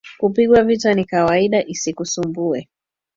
Kupigwa 0.19 0.63
vita 0.63 0.93
ni 0.93 1.05
kawaida 1.05 1.65
isikusumbue 1.65 2.67